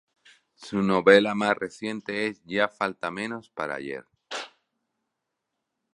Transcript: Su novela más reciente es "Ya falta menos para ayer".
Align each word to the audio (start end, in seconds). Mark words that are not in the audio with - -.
Su 0.55 0.81
novela 0.81 1.35
más 1.35 1.55
reciente 1.55 2.25
es 2.25 2.41
"Ya 2.45 2.67
falta 2.67 3.11
menos 3.11 3.51
para 3.51 3.75
ayer". 3.75 4.03